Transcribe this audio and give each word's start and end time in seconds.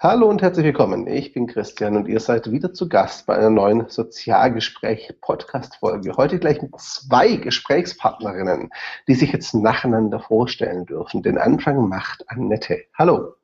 Hallo 0.00 0.28
und 0.28 0.42
herzlich 0.42 0.64
willkommen. 0.64 1.08
Ich 1.08 1.32
bin 1.32 1.48
Christian 1.48 1.96
und 1.96 2.06
ihr 2.06 2.20
seid 2.20 2.52
wieder 2.52 2.72
zu 2.72 2.88
Gast 2.88 3.26
bei 3.26 3.34
einer 3.34 3.50
neuen 3.50 3.88
Sozialgespräch-Podcast-Folge. 3.88 6.12
Heute 6.16 6.38
gleich 6.38 6.62
mit 6.62 6.80
zwei 6.80 7.34
Gesprächspartnerinnen, 7.34 8.70
die 9.08 9.14
sich 9.16 9.32
jetzt 9.32 9.56
nacheinander 9.56 10.20
vorstellen 10.20 10.86
dürfen. 10.86 11.24
Den 11.24 11.36
Anfang 11.36 11.88
macht 11.88 12.22
Annette. 12.28 12.84
Hallo. 12.96 13.34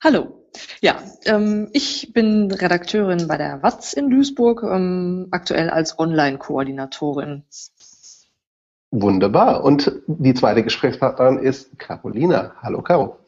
Hallo. 0.00 0.44
Ja, 0.80 0.94
ähm, 1.24 1.70
ich 1.72 2.12
bin 2.12 2.52
Redakteurin 2.52 3.26
bei 3.26 3.36
der 3.36 3.64
WATZ 3.64 3.94
in 3.94 4.10
Duisburg, 4.10 4.62
ähm, 4.62 5.26
aktuell 5.32 5.70
als 5.70 5.98
Online-Koordinatorin. 5.98 7.42
Wunderbar. 8.92 9.64
Und 9.64 9.90
die 10.06 10.34
zweite 10.34 10.62
Gesprächspartnerin 10.62 11.40
ist 11.40 11.76
Carolina. 11.80 12.54
Hallo, 12.62 12.80
Caro. 12.80 13.23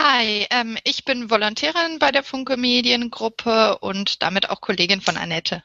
Hi, 0.00 0.46
ähm, 0.50 0.76
ich 0.84 1.04
bin 1.04 1.28
Volontärin 1.28 1.98
bei 1.98 2.12
der 2.12 2.22
Funke 2.22 2.56
Mediengruppe 2.56 3.78
und 3.80 4.22
damit 4.22 4.48
auch 4.48 4.60
Kollegin 4.60 5.00
von 5.00 5.16
Annette. 5.16 5.64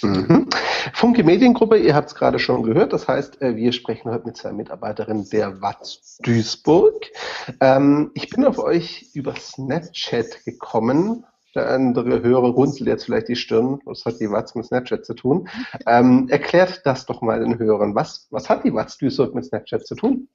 Mhm. 0.00 0.48
Funke 0.92 1.24
Mediengruppe, 1.24 1.78
ihr 1.78 1.92
habt 1.96 2.10
es 2.10 2.14
gerade 2.14 2.38
schon 2.38 2.62
gehört, 2.62 2.92
das 2.92 3.08
heißt, 3.08 3.42
äh, 3.42 3.56
wir 3.56 3.72
sprechen 3.72 4.12
heute 4.12 4.26
mit 4.26 4.36
zwei 4.36 4.52
Mitarbeiterinnen 4.52 5.28
der 5.30 5.60
WATS 5.60 6.18
Duisburg. 6.22 7.04
Ähm, 7.58 8.12
ich 8.14 8.30
bin 8.30 8.44
auf 8.44 8.58
euch 8.58 9.10
über 9.12 9.34
Snapchat 9.34 10.44
gekommen. 10.44 11.24
Der 11.56 11.68
andere 11.68 12.22
Hörer 12.22 12.50
runzelt 12.50 12.88
jetzt 12.88 13.06
vielleicht 13.06 13.26
die 13.26 13.34
Stirn. 13.34 13.80
Was 13.86 14.04
hat 14.04 14.20
die 14.20 14.30
WATS 14.30 14.54
mit 14.54 14.66
Snapchat 14.66 15.04
zu 15.04 15.14
tun? 15.14 15.48
Ähm, 15.86 16.28
erklärt 16.28 16.82
das 16.84 17.06
doch 17.06 17.22
mal 17.22 17.40
den 17.40 17.58
Hörern. 17.58 17.96
Was, 17.96 18.28
was 18.30 18.48
hat 18.48 18.64
die 18.64 18.72
WATS 18.72 18.98
Duisburg 18.98 19.34
mit 19.34 19.44
Snapchat 19.44 19.84
zu 19.84 19.96
tun? 19.96 20.28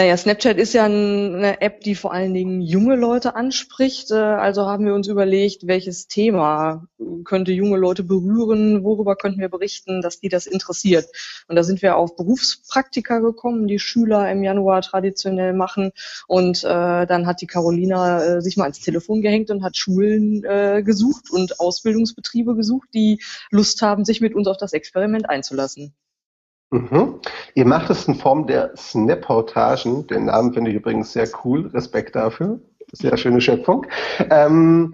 Naja, 0.00 0.16
Snapchat 0.16 0.56
ist 0.56 0.72
ja 0.72 0.86
eine 0.86 1.60
App, 1.60 1.82
die 1.82 1.94
vor 1.94 2.14
allen 2.14 2.32
Dingen 2.32 2.62
junge 2.62 2.96
Leute 2.96 3.34
anspricht. 3.34 4.10
Äh, 4.10 4.14
also 4.14 4.64
haben 4.64 4.86
wir 4.86 4.94
uns 4.94 5.08
überlegt, 5.08 5.66
welches 5.66 6.08
Thema 6.08 6.88
könnte 7.24 7.52
junge 7.52 7.76
Leute 7.76 8.02
berühren, 8.02 8.82
worüber 8.82 9.14
könnten 9.14 9.40
wir 9.40 9.50
berichten, 9.50 10.00
dass 10.00 10.18
die 10.18 10.30
das 10.30 10.46
interessiert. 10.46 11.04
Und 11.48 11.56
da 11.56 11.64
sind 11.64 11.82
wir 11.82 11.96
auf 11.96 12.16
Berufspraktika 12.16 13.18
gekommen, 13.18 13.66
die 13.66 13.78
Schüler 13.78 14.30
im 14.32 14.42
Januar 14.42 14.80
traditionell 14.80 15.52
machen. 15.52 15.90
Und 16.26 16.64
äh, 16.64 17.04
dann 17.04 17.26
hat 17.26 17.42
die 17.42 17.46
Carolina 17.46 18.24
äh, 18.24 18.40
sich 18.40 18.56
mal 18.56 18.64
ans 18.64 18.80
Telefon 18.80 19.20
gehängt 19.20 19.50
und 19.50 19.62
hat 19.62 19.76
Schulen 19.76 20.42
äh, 20.44 20.82
gesucht 20.82 21.30
und 21.30 21.60
Ausbildungsbetriebe 21.60 22.56
gesucht, 22.56 22.88
die 22.94 23.20
Lust 23.50 23.82
haben, 23.82 24.06
sich 24.06 24.22
mit 24.22 24.34
uns 24.34 24.48
auf 24.48 24.56
das 24.56 24.72
Experiment 24.72 25.28
einzulassen. 25.28 25.94
Mhm. 26.70 27.20
Ihr 27.54 27.66
macht 27.66 27.90
es 27.90 28.06
in 28.06 28.14
Form 28.14 28.46
der 28.46 28.76
Snap-Portagen. 28.76 30.06
Den 30.06 30.26
Namen 30.26 30.54
finde 30.54 30.70
ich 30.70 30.76
übrigens 30.76 31.12
sehr 31.12 31.28
cool. 31.44 31.66
Respekt 31.68 32.14
dafür. 32.14 32.60
Sehr 32.92 33.16
schöne 33.16 33.40
Schöpfung. 33.40 33.86
Ähm, 34.30 34.92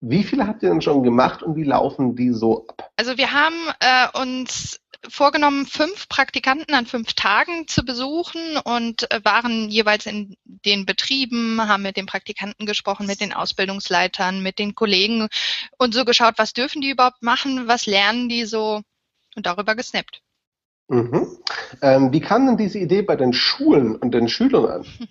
wie 0.00 0.24
viele 0.24 0.46
habt 0.46 0.62
ihr 0.64 0.70
denn 0.70 0.82
schon 0.82 1.04
gemacht 1.04 1.42
und 1.42 1.54
wie 1.54 1.62
laufen 1.62 2.16
die 2.16 2.30
so 2.30 2.66
ab? 2.66 2.90
Also 2.96 3.16
wir 3.16 3.32
haben 3.32 3.54
äh, 3.78 4.20
uns 4.20 4.80
vorgenommen, 5.08 5.66
fünf 5.66 6.08
Praktikanten 6.08 6.74
an 6.74 6.86
fünf 6.86 7.12
Tagen 7.14 7.66
zu 7.68 7.84
besuchen 7.84 8.56
und 8.64 9.10
äh, 9.12 9.24
waren 9.24 9.68
jeweils 9.68 10.06
in 10.06 10.36
den 10.44 10.86
Betrieben, 10.86 11.60
haben 11.68 11.82
mit 11.82 11.96
den 11.96 12.06
Praktikanten 12.06 12.66
gesprochen, 12.66 13.06
mit 13.06 13.20
den 13.20 13.32
Ausbildungsleitern, 13.32 14.42
mit 14.42 14.58
den 14.58 14.74
Kollegen 14.74 15.28
und 15.78 15.94
so 15.94 16.04
geschaut, 16.04 16.34
was 16.36 16.52
dürfen 16.52 16.80
die 16.80 16.90
überhaupt 16.90 17.22
machen, 17.22 17.68
was 17.68 17.86
lernen 17.86 18.28
die 18.28 18.44
so 18.44 18.82
und 19.36 19.46
darüber 19.46 19.74
gesnappt. 19.74 20.20
Mhm. 20.88 21.38
Ähm, 21.80 22.12
wie 22.12 22.20
kam 22.20 22.46
denn 22.46 22.56
diese 22.56 22.78
Idee 22.78 23.02
bei 23.02 23.16
den 23.16 23.32
Schulen 23.32 23.96
und 23.96 24.12
den 24.12 24.28
Schülern 24.28 24.66
an? 24.66 25.08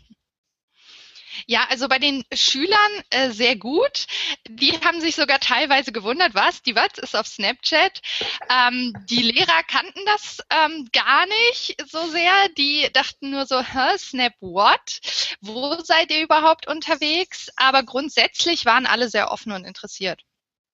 Ja, 1.47 1.65
also 1.69 1.87
bei 1.87 1.99
den 1.99 2.23
Schülern 2.33 2.91
äh, 3.09 3.31
sehr 3.31 3.55
gut. 3.55 4.05
Die 4.47 4.71
haben 4.83 5.01
sich 5.01 5.15
sogar 5.15 5.39
teilweise 5.39 5.91
gewundert, 5.91 6.35
was, 6.35 6.61
die 6.61 6.75
was 6.75 6.97
ist 6.97 7.15
auf 7.15 7.27
Snapchat. 7.27 8.01
Ähm, 8.49 8.93
die 9.09 9.21
Lehrer 9.21 9.63
kannten 9.67 9.99
das 10.05 10.39
ähm, 10.49 10.87
gar 10.93 11.25
nicht 11.25 11.75
so 11.89 12.07
sehr. 12.07 12.31
Die 12.57 12.87
dachten 12.93 13.31
nur 13.31 13.45
so, 13.45 13.59
Hä, 13.61 13.97
Snap 13.97 14.33
what? 14.39 14.99
Wo 15.41 15.75
seid 15.83 16.11
ihr 16.11 16.21
überhaupt 16.21 16.67
unterwegs? 16.67 17.49
Aber 17.55 17.83
grundsätzlich 17.83 18.65
waren 18.65 18.85
alle 18.85 19.09
sehr 19.09 19.31
offen 19.31 19.51
und 19.51 19.65
interessiert. 19.65 20.23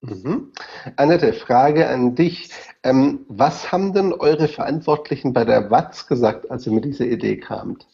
Mhm. 0.01 0.51
Annette, 0.95 1.33
Frage 1.33 1.87
an 1.87 2.15
dich. 2.15 2.49
Ähm, 2.83 3.25
was 3.27 3.71
haben 3.71 3.93
denn 3.93 4.13
eure 4.13 4.47
Verantwortlichen 4.47 5.33
bei 5.33 5.43
der 5.43 5.71
WATS 5.71 6.07
gesagt, 6.07 6.51
als 6.51 6.67
ihr 6.67 6.73
mit 6.73 6.85
dieser 6.85 7.05
Idee 7.05 7.37
kamt? 7.37 7.87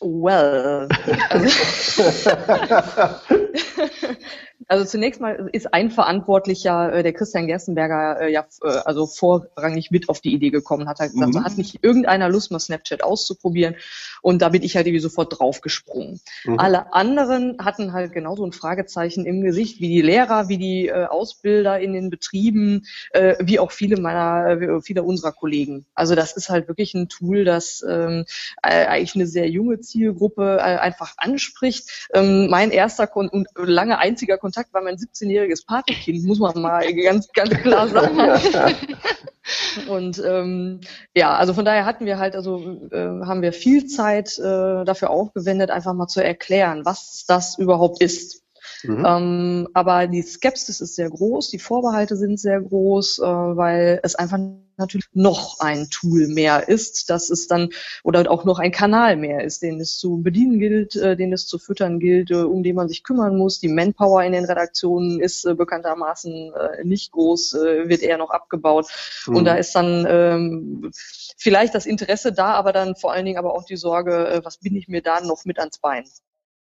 Well. 0.00 0.88
Also 1.28 1.48
zunächst 4.86 5.20
mal 5.20 5.48
ist 5.52 5.72
ein 5.72 5.90
Verantwortlicher, 5.90 6.92
äh, 6.92 7.02
der 7.02 7.12
Christian 7.12 7.46
Gerstenberger, 7.46 8.20
äh, 8.20 8.32
ja 8.32 8.46
äh, 8.62 8.68
also 8.84 9.06
vorrangig 9.06 9.90
mit 9.90 10.08
auf 10.08 10.20
die 10.20 10.32
Idee 10.32 10.50
gekommen, 10.50 10.88
hat 10.88 11.00
halt 11.00 11.12
gesagt, 11.12 11.34
mhm. 11.34 11.44
hat 11.44 11.58
nicht 11.58 11.82
irgendeiner 11.82 12.28
Lust, 12.28 12.50
mal 12.50 12.60
Snapchat 12.60 13.02
auszuprobieren. 13.02 13.76
Und 14.22 14.42
da 14.42 14.50
bin 14.50 14.62
ich 14.62 14.76
halt 14.76 14.86
irgendwie 14.86 15.00
sofort 15.00 15.38
draufgesprungen. 15.38 16.20
Mhm. 16.44 16.58
Alle 16.58 16.92
anderen 16.92 17.56
hatten 17.64 17.92
halt 17.92 18.12
genauso 18.12 18.44
ein 18.44 18.52
Fragezeichen 18.52 19.24
im 19.24 19.42
Gesicht, 19.42 19.80
wie 19.80 19.88
die 19.88 20.02
Lehrer, 20.02 20.48
wie 20.48 20.58
die 20.58 20.88
äh, 20.88 21.06
Ausbilder 21.06 21.80
in 21.80 21.92
den 21.92 22.10
Betrieben, 22.10 22.86
äh, 23.12 23.36
wie 23.40 23.58
auch 23.58 23.72
viele 23.72 24.00
meiner, 24.00 24.60
äh, 24.60 24.80
viele 24.82 25.02
unserer 25.02 25.32
Kollegen. 25.32 25.86
Also 25.94 26.14
das 26.14 26.36
ist 26.36 26.50
halt 26.50 26.68
wirklich 26.68 26.94
ein 26.94 27.08
Tool, 27.08 27.44
das 27.44 27.84
ähm, 27.88 28.24
äh, 28.62 28.86
eigentlich 28.86 29.14
eine 29.14 29.26
sehr 29.26 29.48
junge 29.48 29.80
Zielgruppe 29.80 30.58
äh, 30.58 30.60
einfach 30.60 31.14
anspricht. 31.16 32.08
Ähm, 32.12 32.48
mein 32.50 32.70
erster 32.70 33.06
Kon 33.06 33.28
und 33.28 33.48
lange 33.56 33.98
einziger 33.98 34.36
Kontakt 34.36 34.49
Kontakt 34.50 34.74
war 34.74 34.82
mein 34.82 34.96
17-jähriges 34.96 35.64
Patenkind, 35.64 36.24
muss 36.24 36.40
man 36.40 36.60
mal 36.60 36.92
ganz, 36.92 37.28
ganz 37.32 37.50
klar 37.50 37.86
sagen. 37.86 38.18
Und 39.88 40.20
ähm, 40.24 40.80
ja, 41.14 41.36
also 41.36 41.54
von 41.54 41.64
daher 41.64 41.84
hatten 41.84 42.04
wir 42.04 42.18
halt, 42.18 42.34
also 42.34 42.58
äh, 42.90 43.24
haben 43.24 43.42
wir 43.42 43.52
viel 43.52 43.86
Zeit 43.86 44.36
äh, 44.38 44.84
dafür 44.84 45.10
aufgewendet, 45.10 45.70
einfach 45.70 45.94
mal 45.94 46.08
zu 46.08 46.22
erklären, 46.22 46.84
was 46.84 47.24
das 47.28 47.58
überhaupt 47.58 48.02
ist. 48.02 48.42
Mhm. 48.82 49.04
Ähm, 49.06 49.68
aber 49.74 50.06
die 50.06 50.22
Skepsis 50.22 50.80
ist 50.80 50.94
sehr 50.96 51.10
groß, 51.10 51.50
die 51.50 51.58
Vorbehalte 51.58 52.16
sind 52.16 52.38
sehr 52.38 52.60
groß, 52.60 53.18
äh, 53.18 53.22
weil 53.22 54.00
es 54.02 54.14
einfach 54.14 54.38
natürlich 54.80 55.06
noch 55.12 55.60
ein 55.60 55.88
Tool 55.90 56.26
mehr 56.26 56.68
ist, 56.68 57.10
dass 57.10 57.30
es 57.30 57.46
dann 57.46 57.68
oder 58.02 58.28
auch 58.30 58.44
noch 58.44 58.58
ein 58.58 58.72
Kanal 58.72 59.16
mehr 59.16 59.44
ist, 59.44 59.62
den 59.62 59.78
es 59.80 59.98
zu 59.98 60.22
bedienen 60.22 60.58
gilt, 60.58 60.96
äh, 60.96 61.16
den 61.16 61.32
es 61.32 61.46
zu 61.46 61.58
füttern 61.58 62.00
gilt, 62.00 62.30
äh, 62.30 62.36
um 62.36 62.64
den 62.64 62.74
man 62.74 62.88
sich 62.88 63.04
kümmern 63.04 63.36
muss. 63.36 63.60
Die 63.60 63.68
Manpower 63.68 64.24
in 64.24 64.32
den 64.32 64.44
Redaktionen 64.44 65.20
ist 65.20 65.44
äh, 65.44 65.54
bekanntermaßen 65.54 66.52
äh, 66.54 66.84
nicht 66.84 67.12
groß, 67.12 67.54
äh, 67.54 67.88
wird 67.88 68.02
eher 68.02 68.18
noch 68.18 68.30
abgebaut. 68.30 68.86
Mhm. 69.26 69.36
Und 69.36 69.44
da 69.44 69.54
ist 69.54 69.74
dann 69.74 70.06
ähm, 70.08 70.90
vielleicht 71.36 71.74
das 71.74 71.86
Interesse 71.86 72.32
da, 72.32 72.54
aber 72.54 72.72
dann 72.72 72.96
vor 72.96 73.12
allen 73.12 73.26
Dingen 73.26 73.38
aber 73.38 73.54
auch 73.54 73.64
die 73.64 73.76
Sorge, 73.76 74.26
äh, 74.28 74.44
was 74.44 74.58
bin 74.58 74.74
ich 74.74 74.88
mir 74.88 75.02
da 75.02 75.20
noch 75.20 75.44
mit 75.44 75.58
ans 75.58 75.78
Bein? 75.78 76.04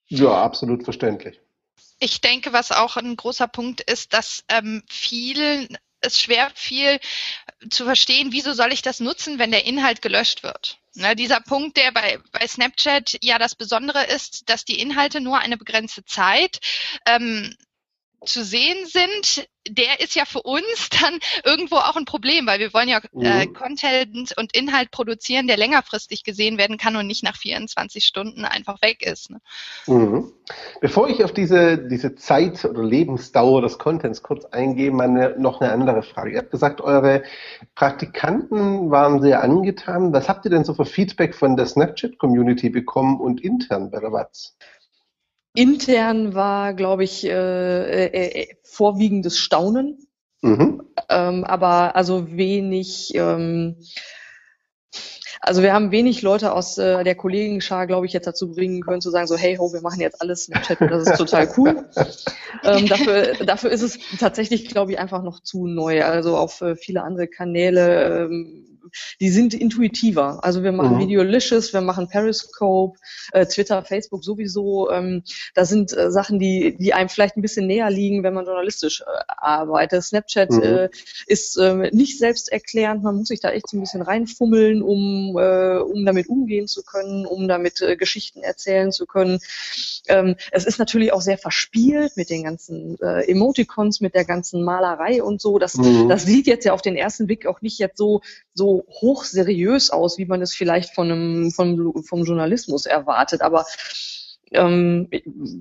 Ja, 0.07 0.41
absolut 0.41 0.83
verständlich. 0.83 1.41
Ich 1.99 2.21
denke, 2.21 2.53
was 2.53 2.71
auch 2.71 2.97
ein 2.97 3.15
großer 3.15 3.47
Punkt 3.47 3.81
ist, 3.81 4.13
dass 4.13 4.43
ähm, 4.49 4.83
vielen 4.87 5.77
es 5.99 6.21
schwer 6.21 6.51
viel 6.53 6.99
zu 7.69 7.85
verstehen, 7.85 8.31
wieso 8.31 8.53
soll 8.53 8.71
ich 8.71 8.81
das 8.81 8.99
nutzen, 8.99 9.39
wenn 9.39 9.51
der 9.51 9.65
Inhalt 9.65 10.01
gelöscht 10.01 10.43
wird. 10.43 10.79
Ne, 10.93 11.15
dieser 11.15 11.41
Punkt, 11.41 11.77
der 11.77 11.91
bei, 11.91 12.19
bei 12.31 12.47
Snapchat 12.47 13.17
ja 13.21 13.37
das 13.37 13.55
Besondere 13.55 14.05
ist, 14.05 14.49
dass 14.49 14.65
die 14.65 14.79
Inhalte 14.79 15.21
nur 15.21 15.39
eine 15.39 15.57
begrenzte 15.57 16.03
Zeit 16.05 16.59
ähm, 17.05 17.55
zu 18.25 18.43
sehen 18.43 18.85
sind, 18.85 19.47
der 19.69 19.99
ist 19.99 20.15
ja 20.15 20.25
für 20.25 20.41
uns 20.41 20.89
dann 21.01 21.19
irgendwo 21.43 21.75
auch 21.75 21.95
ein 21.95 22.05
Problem, 22.05 22.47
weil 22.47 22.59
wir 22.59 22.73
wollen 22.73 22.89
ja 22.89 22.99
äh, 23.19 23.45
mhm. 23.45 23.53
Content 23.53 24.33
und 24.37 24.55
Inhalt 24.55 24.91
produzieren, 24.91 25.47
der 25.47 25.57
längerfristig 25.57 26.23
gesehen 26.23 26.57
werden 26.57 26.77
kann 26.77 26.95
und 26.95 27.07
nicht 27.07 27.23
nach 27.23 27.37
24 27.37 28.05
Stunden 28.05 28.45
einfach 28.45 28.81
weg 28.81 29.05
ist. 29.05 29.29
Ne? 29.29 29.39
Mhm. 29.87 30.31
Bevor 30.81 31.09
ich 31.09 31.23
auf 31.23 31.33
diese, 31.33 31.77
diese 31.77 32.15
Zeit 32.15 32.63
oder 32.65 32.83
Lebensdauer 32.83 33.61
des 33.61 33.77
Contents 33.77 34.23
kurz 34.23 34.45
eingehe, 34.45 34.91
meine, 34.91 35.35
noch 35.37 35.61
eine 35.61 35.71
andere 35.71 36.03
Frage. 36.03 36.31
Ihr 36.31 36.39
habt 36.39 36.51
gesagt, 36.51 36.81
eure 36.81 37.23
Praktikanten 37.75 38.89
waren 38.89 39.21
sehr 39.21 39.43
angetan. 39.43 40.13
Was 40.13 40.29
habt 40.29 40.45
ihr 40.45 40.51
denn 40.51 40.63
so 40.63 40.73
für 40.73 40.85
Feedback 40.85 41.35
von 41.35 41.57
der 41.57 41.65
Snapchat-Community 41.65 42.69
bekommen 42.69 43.19
und 43.19 43.41
intern 43.41 43.91
bei 43.91 43.99
der 43.99 44.11
WATS? 44.11 44.55
Intern 45.53 46.33
war, 46.33 46.73
glaube 46.73 47.03
ich, 47.03 47.25
äh, 47.25 48.05
äh, 48.05 48.41
äh, 48.41 48.47
vorwiegendes 48.63 49.37
Staunen. 49.37 50.07
Mhm. 50.41 50.83
Ähm, 51.09 51.43
aber 51.43 51.95
also 51.95 52.31
wenig, 52.31 53.13
ähm, 53.15 53.77
also 55.41 55.61
wir 55.61 55.73
haben 55.73 55.91
wenig 55.91 56.21
Leute 56.21 56.53
aus 56.53 56.77
äh, 56.77 57.03
der 57.03 57.15
Kollegenschar, 57.15 57.87
glaube 57.87 58.05
ich, 58.05 58.13
jetzt 58.13 58.27
dazu 58.27 58.51
bringen 58.51 58.81
können 58.81 59.01
zu 59.01 59.09
sagen, 59.09 59.27
so 59.27 59.37
hey 59.37 59.55
ho, 59.57 59.71
wir 59.73 59.81
machen 59.81 60.01
jetzt 60.01 60.21
alles 60.21 60.45
Snapchat 60.45 60.81
und 60.81 60.91
das 60.91 61.07
ist 61.07 61.17
total 61.17 61.49
cool. 61.57 61.89
ähm, 62.63 62.87
dafür, 62.87 63.33
dafür 63.45 63.71
ist 63.71 63.81
es 63.81 63.99
tatsächlich, 64.19 64.67
glaube 64.67 64.91
ich, 64.91 64.99
einfach 64.99 65.23
noch 65.23 65.39
zu 65.41 65.67
neu. 65.67 66.03
Also 66.03 66.37
auf 66.37 66.61
äh, 66.61 66.75
viele 66.75 67.03
andere 67.03 67.27
Kanäle 67.27 68.25
ähm, 68.25 68.66
die 69.19 69.29
sind 69.29 69.53
intuitiver. 69.53 70.43
Also 70.43 70.63
wir 70.63 70.71
machen 70.71 70.95
mhm. 70.95 70.99
Videolicious, 70.99 71.73
wir 71.73 71.81
machen 71.81 72.07
Periscope, 72.07 72.97
äh, 73.31 73.45
Twitter, 73.45 73.83
Facebook 73.83 74.23
sowieso. 74.23 74.89
Ähm, 74.91 75.23
da 75.53 75.65
sind 75.65 75.95
äh, 75.95 76.11
Sachen, 76.11 76.39
die, 76.39 76.75
die 76.77 76.93
einem 76.93 77.09
vielleicht 77.09 77.37
ein 77.37 77.41
bisschen 77.41 77.67
näher 77.67 77.89
liegen, 77.89 78.23
wenn 78.23 78.33
man 78.33 78.45
journalistisch 78.45 79.01
äh, 79.01 79.05
arbeitet. 79.27 80.03
Snapchat 80.03 80.51
mhm. 80.51 80.63
äh, 80.63 80.89
ist 81.25 81.57
äh, 81.57 81.89
nicht 81.91 82.17
selbsterklärend, 82.17 83.03
man 83.03 83.15
muss 83.15 83.27
sich 83.27 83.39
da 83.39 83.51
echt 83.51 83.69
so 83.69 83.77
ein 83.77 83.81
bisschen 83.81 84.01
reinfummeln, 84.01 84.81
um, 84.81 85.37
äh, 85.37 85.77
um 85.77 86.05
damit 86.05 86.29
umgehen 86.29 86.67
zu 86.67 86.83
können, 86.83 87.25
um 87.25 87.47
damit 87.47 87.81
äh, 87.81 87.95
Geschichten 87.95 88.41
erzählen 88.41 88.91
zu 88.91 89.05
können. 89.05 89.39
Ähm, 90.07 90.35
es 90.51 90.65
ist 90.65 90.79
natürlich 90.79 91.13
auch 91.13 91.21
sehr 91.21 91.37
verspielt 91.37 92.15
mit 92.15 92.29
den 92.29 92.43
ganzen 92.43 92.97
äh, 93.01 93.29
Emoticons, 93.29 94.01
mit 94.01 94.15
der 94.15 94.25
ganzen 94.25 94.63
Malerei 94.63 95.21
und 95.21 95.41
so. 95.41 95.59
Das, 95.59 95.75
mhm. 95.75 96.09
das 96.09 96.23
sieht 96.23 96.47
jetzt 96.47 96.65
ja 96.65 96.73
auf 96.73 96.81
den 96.81 96.95
ersten 96.95 97.27
Blick 97.27 97.45
auch 97.45 97.61
nicht 97.61 97.79
jetzt 97.79 97.97
so, 97.97 98.21
so 98.53 98.76
hochseriös 98.89 99.89
aus, 99.89 100.17
wie 100.17 100.25
man 100.25 100.41
es 100.41 100.53
vielleicht 100.53 100.93
von 100.93 101.11
einem, 101.11 101.51
vom, 101.51 102.03
vom 102.03 102.23
Journalismus 102.23 102.85
erwartet. 102.85 103.41
Aber 103.41 103.65
ähm, 104.51 105.09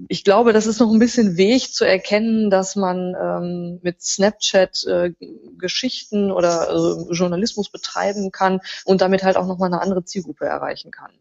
ich 0.09 0.25
glaube, 0.25 0.53
das 0.53 0.67
ist 0.67 0.81
noch 0.81 0.93
ein 0.93 0.99
bisschen 0.99 1.37
Weg 1.37 1.73
zu 1.73 1.85
erkennen, 1.85 2.51
dass 2.51 2.77
man 2.77 3.15
ähm, 3.21 3.81
mit 3.83 4.03
Snapchat 4.03 4.85
äh, 4.85 5.13
Geschichten 5.59 6.31
oder 6.31 6.71
äh, 6.71 7.13
Journalismus 7.13 7.71
betreiben 7.71 8.31
kann 8.31 8.61
und 8.85 9.01
damit 9.01 9.25
halt 9.25 9.37
auch 9.37 9.47
nochmal 9.47 9.73
eine 9.73 9.83
andere 9.83 10.05
Zielgruppe 10.05 10.47
erreichen 10.47 10.91
kann. 10.91 11.13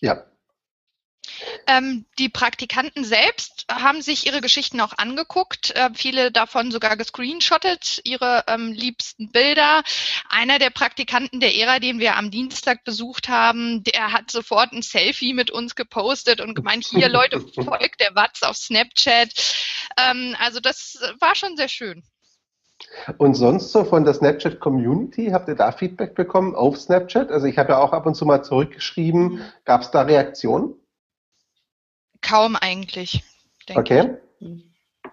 Ja, 0.00 0.24
ähm, 1.66 2.04
die 2.18 2.28
Praktikanten 2.28 3.04
selbst 3.04 3.66
haben 3.70 4.02
sich 4.02 4.26
ihre 4.26 4.40
Geschichten 4.40 4.80
auch 4.80 4.96
angeguckt, 4.96 5.74
äh, 5.74 5.90
viele 5.94 6.32
davon 6.32 6.70
sogar 6.70 6.96
gescreenshottet, 6.96 8.00
ihre 8.04 8.44
ähm, 8.48 8.72
liebsten 8.72 9.30
Bilder. 9.30 9.82
Einer 10.28 10.58
der 10.58 10.70
Praktikanten 10.70 11.40
der 11.40 11.54
ERA, 11.54 11.78
den 11.78 11.98
wir 11.98 12.16
am 12.16 12.30
Dienstag 12.30 12.84
besucht 12.84 13.28
haben, 13.28 13.84
der 13.84 14.12
hat 14.12 14.30
sofort 14.30 14.72
ein 14.72 14.82
Selfie 14.82 15.34
mit 15.34 15.50
uns 15.50 15.74
gepostet 15.74 16.40
und 16.40 16.54
gemeint, 16.54 16.84
hier 16.84 17.08
Leute, 17.08 17.40
folgt 17.54 18.00
der 18.00 18.14
Watz 18.14 18.42
auf 18.42 18.56
Snapchat. 18.56 19.32
Ähm, 19.98 20.36
also 20.40 20.60
das 20.60 20.98
war 21.20 21.34
schon 21.34 21.56
sehr 21.56 21.68
schön. 21.68 22.02
Und 23.16 23.34
sonst 23.34 23.72
so 23.72 23.84
von 23.84 24.04
der 24.04 24.14
Snapchat-Community, 24.14 25.30
habt 25.32 25.48
ihr 25.48 25.56
da 25.56 25.72
Feedback 25.72 26.14
bekommen 26.14 26.54
auf 26.54 26.78
Snapchat? 26.78 27.30
Also 27.30 27.46
ich 27.46 27.58
habe 27.58 27.72
ja 27.72 27.78
auch 27.78 27.92
ab 27.92 28.06
und 28.06 28.14
zu 28.14 28.24
mal 28.24 28.42
zurückgeschrieben. 28.42 29.40
Gab 29.64 29.82
es 29.82 29.90
da 29.90 30.02
Reaktionen? 30.02 30.74
Kaum 32.28 32.56
eigentlich. 32.56 33.24
Okay. 33.74 34.16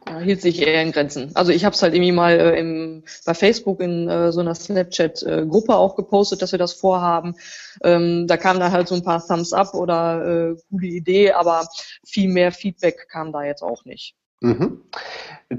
Ja, 0.07 0.19
hielt 0.19 0.41
sich 0.41 0.61
eher 0.61 0.81
in 0.81 0.91
Grenzen. 0.91 1.31
Also 1.35 1.51
ich 1.51 1.65
habe 1.65 1.73
es 1.73 1.81
halt 1.81 1.93
irgendwie 1.93 2.11
mal 2.11 2.33
äh, 2.39 2.59
im, 2.59 3.03
bei 3.25 3.33
Facebook 3.33 3.79
in 3.79 4.07
äh, 4.07 4.31
so 4.31 4.41
einer 4.41 4.53
Snapchat-Gruppe 4.53 5.71
äh, 5.71 5.75
auch 5.75 5.95
gepostet, 5.95 6.41
dass 6.41 6.51
wir 6.51 6.59
das 6.59 6.73
vorhaben. 6.73 7.35
Ähm, 7.83 8.27
da 8.27 8.37
kam 8.37 8.59
dann 8.59 8.71
halt 8.71 8.87
so 8.87 8.95
ein 8.95 9.03
paar 9.03 9.25
Thumbs 9.25 9.51
up 9.51 9.73
oder 9.73 10.51
äh, 10.51 10.55
gute 10.69 10.85
Idee, 10.85 11.31
aber 11.31 11.67
viel 12.05 12.29
mehr 12.29 12.51
Feedback 12.51 13.07
kam 13.09 13.31
da 13.31 13.43
jetzt 13.43 13.63
auch 13.63 13.85
nicht. 13.85 14.15
Mhm. 14.41 14.81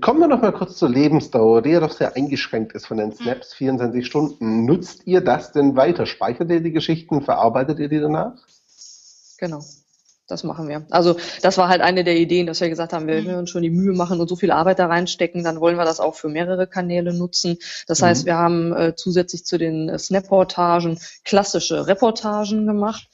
Kommen 0.01 0.21
wir 0.21 0.29
noch 0.29 0.43
mal 0.43 0.53
kurz 0.53 0.77
zur 0.77 0.91
Lebensdauer, 0.91 1.63
die 1.63 1.71
ja 1.71 1.81
doch 1.81 1.93
sehr 1.93 2.15
eingeschränkt 2.15 2.73
ist 2.75 2.87
von 2.87 2.99
den 2.99 3.13
Snaps, 3.13 3.55
24 3.55 4.07
Stunden. 4.07 4.65
Nutzt 4.65 5.07
ihr 5.07 5.23
das 5.23 5.53
denn 5.53 5.75
weiter? 5.75 6.07
Speichert 6.07 6.51
ihr 6.51 6.61
die 6.61 6.73
Geschichten? 6.73 7.23
Verarbeitet 7.23 7.79
ihr 7.79 7.89
die 7.89 8.01
danach? 8.01 8.35
Genau 9.39 9.61
das 10.27 10.45
machen 10.45 10.69
wir. 10.69 10.87
Also 10.91 11.17
das 11.43 11.57
war 11.59 11.69
halt 11.69 11.81
eine 11.81 12.05
der 12.05 12.17
Ideen, 12.17 12.47
dass 12.47 12.61
wir 12.61 12.69
gesagt 12.69 12.93
haben, 12.93 13.07
wir 13.07 13.23
mhm. 13.23 13.39
uns 13.39 13.51
schon 13.51 13.63
die 13.63 13.71
Mühe 13.71 13.93
machen 13.93 14.21
und 14.21 14.29
so 14.29 14.37
viel 14.37 14.51
Arbeit 14.51 14.79
da 14.79 14.87
reinstecken, 14.87 15.45
dann 15.45 15.61
wollen 15.61 15.77
wir 15.77 15.85
das 15.85 16.01
auch 16.01 16.15
für 16.15 16.29
mehrere 16.29 16.67
Kanäle 16.67 17.15
nutzen. 17.15 17.59
Das 17.87 18.01
mhm. 18.01 18.07
heißt, 18.07 18.27
wir 18.27 18.37
haben 18.37 18.73
äh, 18.73 18.95
zusätzlich 18.97 19.45
zu 19.45 19.59
den 19.59 19.89
äh, 19.89 19.99
Snap-Portagen 19.99 20.99
klassische 21.25 21.87
Reportagen 21.87 22.67
gemacht. 22.67 23.09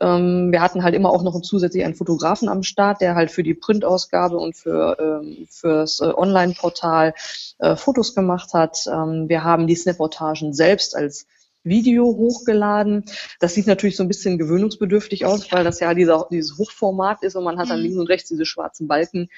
Ähm, 0.00 0.52
wir 0.52 0.60
hatten 0.60 0.82
halt 0.82 0.94
immer 0.94 1.10
auch 1.10 1.22
noch 1.22 1.40
zusätzlich 1.40 1.84
einen 1.84 1.94
Fotografen 1.94 2.48
am 2.48 2.62
Start, 2.62 3.00
der 3.00 3.14
halt 3.14 3.30
für 3.30 3.42
die 3.42 3.54
Printausgabe 3.54 4.36
und 4.36 4.56
für 4.56 4.96
ähm, 4.98 5.46
fürs 5.48 6.00
äh, 6.00 6.12
Online-Portal 6.14 7.14
äh, 7.58 7.76
Fotos 7.76 8.14
gemacht 8.14 8.52
hat. 8.52 8.78
Ähm, 8.86 9.28
wir 9.28 9.44
haben 9.44 9.66
die 9.66 9.76
Snap-Portagen 9.76 10.52
selbst 10.52 10.96
als 10.96 11.26
Video 11.66 12.04
hochgeladen. 12.06 13.04
Das 13.40 13.54
sieht 13.54 13.66
natürlich 13.66 13.96
so 13.96 14.04
ein 14.04 14.08
bisschen 14.08 14.38
gewöhnungsbedürftig 14.38 15.24
aus, 15.24 15.50
weil 15.52 15.64
das 15.64 15.80
ja 15.80 15.92
dieser, 15.94 16.28
dieses 16.30 16.56
Hochformat 16.56 17.22
ist 17.22 17.36
und 17.36 17.44
man 17.44 17.58
hat 17.58 17.70
dann 17.70 17.78
mhm. 17.78 17.84
links 17.84 17.98
und 17.98 18.08
rechts 18.08 18.28
diese 18.28 18.46
schwarzen 18.46 18.88
Balken 18.88 19.28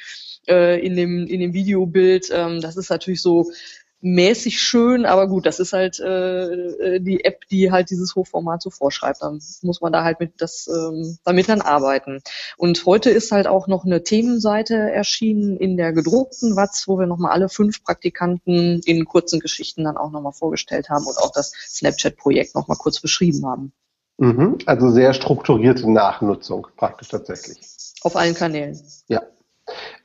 äh, 0.47 0.79
in, 0.85 0.97
dem, 0.97 1.27
in 1.27 1.41
dem 1.41 1.53
Videobild. 1.53 2.29
Ähm, 2.33 2.61
das 2.61 2.77
ist 2.77 2.91
natürlich 2.91 3.23
so 3.23 3.51
mäßig 4.01 4.61
schön, 4.61 5.07
aber 5.07 5.29
gut, 5.29 5.47
das 5.47 5.59
ist 5.59 5.73
halt 5.73 5.99
äh, 5.99 6.45
äh, 6.45 7.01
die 7.01 7.25
App, 7.25 7.47
die 7.51 7.73
halt 7.73 7.91
dieses 7.91 8.15
Hochformat 8.15 8.63
so 8.63 8.71
vorschreibt. 8.71 9.23
Dann 9.23 9.41
muss 9.63 9.81
man 9.81 9.93
da 9.93 10.05
halt 10.05 10.21
mit 10.21 10.41
das 10.41 10.69
ähm, 10.69 11.19
damit 11.25 11.49
dann 11.49 11.61
arbeiten. 11.61 12.21
Und 12.57 12.87
heute 12.87 13.11
ist 13.11 13.33
halt 13.33 13.47
auch 13.47 13.67
noch 13.67 13.85
eine 13.85 14.03
Themenseite 14.03 14.75
erschienen 14.75 15.57
in 15.57 15.77
der 15.77 15.93
gedruckten 15.93 16.57
Watz, 16.57 16.87
wo 16.87 16.99
wir 16.99 17.07
nochmal 17.07 17.33
alle 17.33 17.49
fünf 17.49 17.83
Praktikanten 17.83 18.81
in 18.85 19.05
kurzen 19.05 19.41
Geschichten 19.41 19.85
dann 19.85 19.97
auch 19.97 20.11
nochmal 20.11 20.33
vorgestellt 20.33 20.91
haben 20.91 21.07
und 21.07 21.19
auch 21.19 21.33
das 21.33 21.53
Snapchat-Projekt 21.69 22.55
nochmal 22.55 22.77
kurz 22.77 23.01
beschrieben 23.01 23.47
haben. 23.47 23.73
Mhm, 24.19 24.59
also 24.67 24.91
sehr 24.91 25.13
strukturierte 25.13 25.91
Nachnutzung 25.91 26.67
praktisch 26.77 27.09
tatsächlich. 27.09 27.61
Auf 28.03 28.17
allen 28.17 28.35
Kanälen. 28.35 28.81
Ja. 29.09 29.23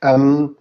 Ähm, 0.02 0.56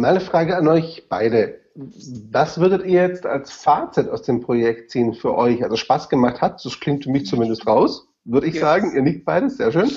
meine 0.00 0.20
Frage 0.20 0.56
an 0.56 0.68
euch 0.68 1.06
beide 1.08 1.62
was 1.74 2.58
würdet 2.58 2.84
ihr 2.84 3.02
jetzt 3.02 3.26
als 3.26 3.50
Fazit 3.52 4.08
aus 4.08 4.22
dem 4.22 4.40
Projekt 4.40 4.90
ziehen 4.90 5.14
für 5.14 5.36
euch? 5.36 5.62
Also 5.62 5.76
Spaß 5.76 6.08
gemacht 6.08 6.40
hat, 6.40 6.64
das 6.64 6.80
klingt 6.80 7.04
für 7.04 7.10
mich 7.10 7.26
zumindest 7.26 7.66
raus, 7.66 8.08
würde 8.24 8.46
ich 8.46 8.54
ja. 8.54 8.60
sagen. 8.60 8.94
Ihr 8.94 9.02
nickt 9.02 9.24
beides, 9.24 9.56
sehr 9.56 9.72
schön. 9.72 9.90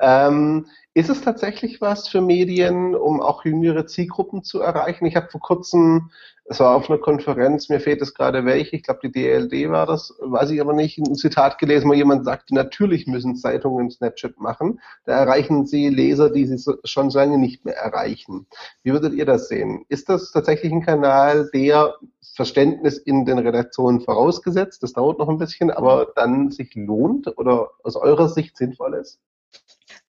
Ähm, 0.00 0.66
ist 0.94 1.10
es 1.10 1.20
tatsächlich 1.20 1.80
was 1.80 2.08
für 2.08 2.20
Medien, 2.20 2.94
um 2.94 3.20
auch 3.20 3.44
jüngere 3.44 3.86
Zielgruppen 3.86 4.42
zu 4.42 4.60
erreichen? 4.60 5.06
Ich 5.06 5.16
habe 5.16 5.28
vor 5.30 5.40
kurzem 5.40 6.10
es 6.50 6.58
war 6.58 6.74
auf 6.74 6.90
einer 6.90 6.98
Konferenz, 6.98 7.68
mir 7.68 7.78
fehlt 7.78 8.02
es 8.02 8.12
gerade 8.12 8.44
welche, 8.44 8.74
ich 8.74 8.82
glaube 8.82 8.98
die 9.04 9.12
DLD 9.12 9.70
war 9.70 9.86
das, 9.86 10.12
weiß 10.18 10.50
ich 10.50 10.60
aber 10.60 10.72
nicht, 10.72 10.98
ein 10.98 11.14
Zitat 11.14 11.58
gelesen, 11.58 11.88
wo 11.88 11.94
jemand 11.94 12.24
sagte, 12.24 12.56
natürlich 12.56 13.06
müssen 13.06 13.36
Zeitungen 13.36 13.88
Snapchat 13.88 14.36
machen, 14.40 14.80
da 15.04 15.12
erreichen 15.12 15.64
sie 15.64 15.88
Leser, 15.90 16.28
die 16.28 16.46
sie 16.46 16.58
schon 16.82 17.10
lange 17.10 17.38
nicht 17.38 17.64
mehr 17.64 17.76
erreichen. 17.76 18.48
Wie 18.82 18.90
würdet 18.90 19.14
ihr 19.14 19.26
das 19.26 19.46
sehen? 19.46 19.84
Ist 19.88 20.08
das 20.08 20.32
tatsächlich 20.32 20.72
ein 20.72 20.84
Kanal, 20.84 21.48
der 21.54 21.94
Verständnis 22.34 22.98
in 22.98 23.24
den 23.24 23.38
Redaktionen 23.38 24.00
vorausgesetzt, 24.00 24.82
das 24.82 24.94
dauert 24.94 25.20
noch 25.20 25.28
ein 25.28 25.38
bisschen, 25.38 25.70
aber 25.70 26.08
dann 26.16 26.50
sich 26.50 26.74
lohnt 26.74 27.28
oder 27.38 27.70
aus 27.84 27.94
eurer 27.94 28.28
Sicht 28.28 28.56
sinnvoll 28.56 28.94
ist? 28.94 29.20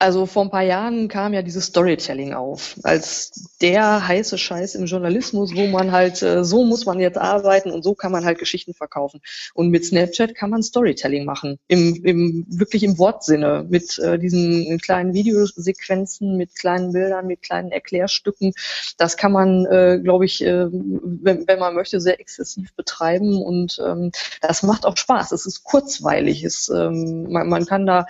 Also 0.02 0.26
vor 0.26 0.42
ein 0.42 0.50
paar 0.50 0.64
Jahren 0.64 1.06
kam 1.06 1.32
ja 1.32 1.42
dieses 1.42 1.66
Storytelling 1.66 2.34
auf, 2.34 2.76
als 2.82 3.52
der 3.60 4.08
heiße 4.08 4.36
Scheiß 4.36 4.74
im 4.74 4.86
Journalismus, 4.86 5.54
wo 5.54 5.68
man 5.68 5.92
halt, 5.92 6.22
äh, 6.22 6.42
so 6.42 6.64
muss 6.64 6.86
man 6.86 6.98
jetzt 6.98 7.18
arbeiten 7.18 7.70
und 7.70 7.84
so 7.84 7.94
kann 7.94 8.10
man 8.10 8.24
halt 8.24 8.40
Geschichten 8.40 8.74
verkaufen. 8.74 9.20
Und 9.54 9.68
mit 9.68 9.84
Snapchat 9.84 10.34
kann 10.34 10.50
man 10.50 10.64
Storytelling 10.64 11.24
machen, 11.24 11.60
im, 11.68 12.04
im 12.04 12.44
wirklich 12.48 12.82
im 12.82 12.98
Wortsinne, 12.98 13.64
mit 13.68 13.96
äh, 14.00 14.18
diesen 14.18 14.76
kleinen 14.80 15.14
Videosequenzen, 15.14 16.36
mit 16.36 16.56
kleinen 16.56 16.92
Bildern, 16.92 17.28
mit 17.28 17.40
kleinen 17.42 17.70
Erklärstücken. 17.70 18.54
Das 18.98 19.16
kann 19.16 19.30
man, 19.30 19.66
äh, 19.66 20.00
glaube 20.02 20.24
ich, 20.24 20.44
äh, 20.44 20.66
wenn, 20.68 21.46
wenn 21.46 21.60
man 21.60 21.76
möchte, 21.76 22.00
sehr 22.00 22.18
exzessiv 22.18 22.74
betreiben 22.74 23.40
und 23.40 23.80
ähm, 23.80 24.10
das 24.40 24.64
macht 24.64 24.84
auch 24.84 24.96
Spaß. 24.96 25.30
Es 25.30 25.46
ist 25.46 25.62
kurzweilig, 25.62 26.42
es, 26.42 26.68
ähm, 26.70 27.30
man, 27.30 27.48
man 27.48 27.66
kann 27.66 27.86
da 27.86 28.06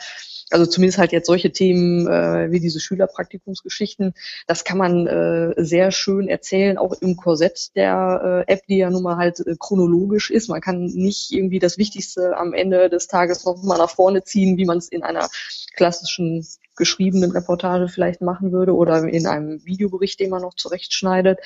also 0.52 0.66
zumindest 0.66 0.98
halt 0.98 1.12
jetzt 1.12 1.26
solche 1.26 1.50
Themen 1.50 2.06
äh, 2.06 2.50
wie 2.50 2.60
diese 2.60 2.80
Schülerpraktikumsgeschichten, 2.80 4.14
das 4.46 4.64
kann 4.64 4.78
man 4.78 5.06
äh, 5.06 5.54
sehr 5.56 5.90
schön 5.90 6.28
erzählen, 6.28 6.78
auch 6.78 6.92
im 7.00 7.16
Korsett 7.16 7.74
der 7.74 8.44
äh, 8.46 8.52
App, 8.52 8.66
die 8.68 8.78
ja 8.78 8.90
nun 8.90 9.02
mal 9.02 9.16
halt 9.16 9.40
äh, 9.40 9.56
chronologisch 9.58 10.30
ist. 10.30 10.48
Man 10.48 10.60
kann 10.60 10.84
nicht 10.84 11.32
irgendwie 11.32 11.58
das 11.58 11.78
Wichtigste 11.78 12.36
am 12.36 12.52
Ende 12.52 12.88
des 12.88 13.06
Tages 13.06 13.44
noch 13.44 13.62
mal 13.62 13.78
nach 13.78 13.90
vorne 13.90 14.24
ziehen, 14.24 14.56
wie 14.56 14.64
man 14.64 14.78
es 14.78 14.88
in 14.88 15.02
einer 15.02 15.28
klassischen 15.74 16.46
geschriebenen 16.76 17.30
Reportage 17.32 17.88
vielleicht 17.88 18.20
machen 18.20 18.52
würde 18.52 18.74
oder 18.74 19.02
in 19.04 19.26
einem 19.26 19.64
Videobericht, 19.64 20.18
den 20.20 20.30
man 20.30 20.42
noch 20.42 20.54
zurechtschneidet. 20.54 21.38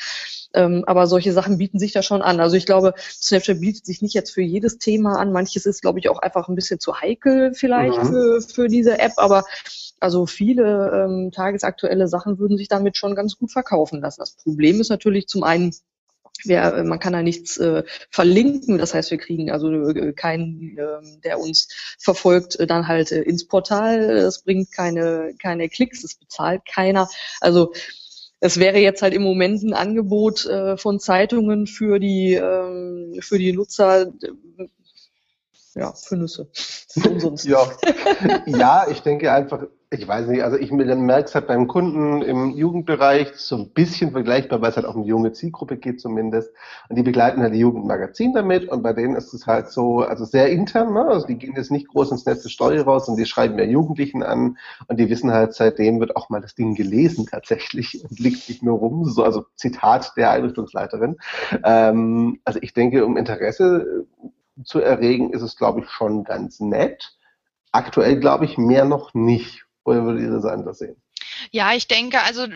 Ähm, 0.54 0.84
aber 0.86 1.06
solche 1.06 1.32
Sachen 1.32 1.58
bieten 1.58 1.78
sich 1.78 1.92
da 1.92 2.02
schon 2.02 2.22
an. 2.22 2.40
Also 2.40 2.56
ich 2.56 2.66
glaube, 2.66 2.94
Snapchat 2.98 3.60
bietet 3.60 3.86
sich 3.86 4.02
nicht 4.02 4.14
jetzt 4.14 4.32
für 4.32 4.42
jedes 4.42 4.78
Thema 4.78 5.18
an. 5.18 5.32
Manches 5.32 5.66
ist, 5.66 5.82
glaube 5.82 5.98
ich, 5.98 6.08
auch 6.08 6.18
einfach 6.18 6.48
ein 6.48 6.54
bisschen 6.54 6.80
zu 6.80 7.00
heikel 7.00 7.54
vielleicht 7.54 8.02
mhm. 8.04 8.08
für, 8.08 8.40
für 8.40 8.68
diese 8.68 8.98
App, 8.98 9.12
aber 9.16 9.44
also 9.98 10.26
viele 10.26 11.06
ähm, 11.06 11.32
tagesaktuelle 11.32 12.06
Sachen 12.08 12.38
würden 12.38 12.56
sich 12.56 12.68
damit 12.68 12.96
schon 12.96 13.14
ganz 13.14 13.36
gut 13.36 13.50
verkaufen 13.50 14.00
lassen. 14.00 14.20
Das 14.20 14.32
Problem 14.32 14.80
ist 14.80 14.90
natürlich 14.90 15.26
zum 15.26 15.42
einen, 15.42 15.74
wir, 16.44 16.84
man 16.84 16.98
kann 16.98 17.12
da 17.12 17.22
nichts 17.22 17.56
äh, 17.58 17.82
verlinken, 18.10 18.78
das 18.78 18.94
heißt, 18.94 19.10
wir 19.10 19.18
kriegen 19.18 19.50
also 19.50 19.70
äh, 19.70 20.12
keinen, 20.12 20.76
äh, 20.76 21.20
der 21.24 21.38
uns 21.38 21.68
verfolgt, 21.98 22.58
äh, 22.58 22.66
dann 22.66 22.88
halt 22.88 23.12
äh, 23.12 23.22
ins 23.22 23.46
Portal. 23.46 24.10
Es 24.10 24.42
bringt 24.42 24.72
keine, 24.72 25.34
keine 25.40 25.68
Klicks, 25.68 26.04
es 26.04 26.14
bezahlt 26.16 26.62
keiner. 26.66 27.08
Also 27.40 27.72
es 28.40 28.58
wäre 28.58 28.78
jetzt 28.78 29.02
halt 29.02 29.14
im 29.14 29.22
Moment 29.22 29.62
ein 29.62 29.72
Angebot 29.72 30.46
äh, 30.46 30.76
von 30.76 31.00
Zeitungen 31.00 31.66
für 31.66 31.98
die, 31.98 32.34
ähm, 32.34 33.18
für 33.20 33.38
die 33.38 33.52
Nutzer, 33.52 34.12
ja, 35.74 35.92
für 35.92 36.16
Nüsse. 36.16 36.50
ja. 37.44 37.70
ja, 38.46 38.86
ich 38.90 39.00
denke 39.00 39.32
einfach, 39.32 39.66
ich 39.90 40.06
weiß 40.06 40.26
nicht, 40.26 40.42
also 40.42 40.56
ich 40.56 40.72
merke 40.72 41.26
es 41.26 41.34
halt 41.36 41.46
beim 41.46 41.68
Kunden 41.68 42.20
im 42.22 42.50
Jugendbereich 42.50 43.36
so 43.36 43.56
ein 43.56 43.70
bisschen 43.70 44.10
vergleichbar, 44.10 44.60
weil 44.60 44.70
es 44.70 44.76
halt 44.76 44.84
auch 44.84 44.96
um 44.96 45.02
eine 45.02 45.08
junge 45.08 45.32
Zielgruppe 45.32 45.76
geht 45.76 46.00
zumindest. 46.00 46.50
Und 46.88 46.96
die 46.96 47.04
begleiten 47.04 47.40
halt 47.40 47.54
die 47.54 47.60
Jugendmagazin 47.60 48.32
damit 48.32 48.68
und 48.68 48.82
bei 48.82 48.92
denen 48.92 49.14
ist 49.14 49.32
es 49.32 49.46
halt 49.46 49.68
so, 49.70 50.00
also 50.00 50.24
sehr 50.24 50.50
intern, 50.50 50.92
ne? 50.92 51.06
also 51.06 51.26
die 51.28 51.36
gehen 51.38 51.54
jetzt 51.56 51.70
nicht 51.70 51.86
groß 51.88 52.10
ins 52.10 52.26
Netz 52.26 52.42
der 52.42 52.50
Story 52.50 52.78
raus 52.80 53.08
und 53.08 53.16
die 53.16 53.26
schreiben 53.26 53.56
ja 53.58 53.64
Jugendlichen 53.64 54.24
an 54.24 54.58
und 54.88 54.98
die 54.98 55.08
wissen 55.08 55.30
halt, 55.30 55.54
seitdem 55.54 56.00
wird 56.00 56.16
auch 56.16 56.30
mal 56.30 56.40
das 56.40 56.56
Ding 56.56 56.74
gelesen 56.74 57.26
tatsächlich 57.30 58.02
und 58.10 58.18
liegt 58.18 58.48
nicht 58.48 58.64
nur 58.64 58.78
rum, 58.78 59.04
so, 59.04 59.22
also 59.22 59.44
Zitat 59.54 60.14
der 60.16 60.32
Einrichtungsleiterin. 60.32 61.16
Ähm, 61.62 62.40
also 62.44 62.58
ich 62.60 62.74
denke, 62.74 63.06
um 63.06 63.16
Interesse 63.16 64.06
zu 64.64 64.80
erregen, 64.80 65.30
ist 65.30 65.42
es, 65.42 65.56
glaube 65.56 65.80
ich, 65.80 65.90
schon 65.90 66.24
ganz 66.24 66.58
nett. 66.58 67.16
Aktuell 67.70 68.18
glaube 68.18 68.46
ich 68.46 68.58
mehr 68.58 68.84
noch 68.84 69.14
nicht. 69.14 69.65
Oder 69.86 70.04
würdet 70.04 70.24
ihr 70.24 70.30
das 70.30 70.44
anders 70.44 70.78
sehen? 70.78 70.96
Ja, 71.52 71.74
ich 71.74 71.86
denke, 71.86 72.22
also 72.22 72.46